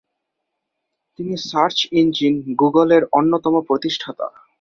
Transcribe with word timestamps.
তিনি 1.19 1.33
search 1.49 1.77
engine 1.99 2.33
"Google" 2.61 2.89
এর 2.97 3.03
অন্যতম 3.11 3.53
প্রতিষ্ঠাতা। 3.67 4.27